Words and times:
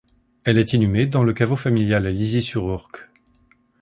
Elle 0.45 0.57
est 0.57 0.73
inhumée 0.73 1.05
dans 1.05 1.23
le 1.23 1.31
caveau 1.31 1.55
familial 1.55 2.07
à 2.07 2.11
Lizy-sur-Ourcq. 2.11 3.07